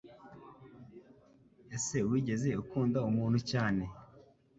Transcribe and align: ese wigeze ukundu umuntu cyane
ese 1.75 1.97
wigeze 2.09 2.49
ukundu 2.61 2.97
umuntu 3.09 3.39
cyane 3.51 3.83